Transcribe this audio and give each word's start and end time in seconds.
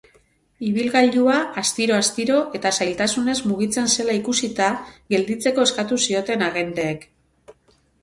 Ibilgailua 0.69 1.35
astiro-astiro 1.63 2.39
eta 2.61 2.73
zailtasunez 2.79 3.37
mugitzen 3.53 3.93
zela 3.99 4.19
ikusita, 4.23 4.73
gelditzeko 5.15 5.71
eskatu 5.71 6.05
zioten 6.09 6.51
agenteek. 6.51 7.11